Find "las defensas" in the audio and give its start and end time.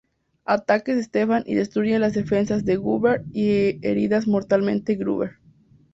1.99-2.65